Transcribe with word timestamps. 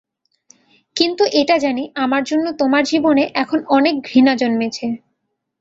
কিন্তু 0.95 1.23
এটা 1.41 1.55
জানি 1.57 1.83
আমার 1.95 2.21
জন্য 2.23 2.45
তোমার 2.61 2.83
জীবনে 2.85 3.23
এখন 3.35 3.59
অনেক 3.77 3.95
ঘৃণা 4.07 4.33
জন্মেছে। 4.35 4.87